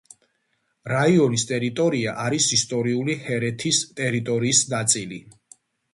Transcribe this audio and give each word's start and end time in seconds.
რაიონის 0.91 1.43
ტერიტორია 1.51 2.15
არის 2.23 2.47
ისტორიული 2.57 3.19
ჰერეთის 3.27 3.83
ტერიტორიის 4.01 4.63
ნაწილი. 4.77 5.21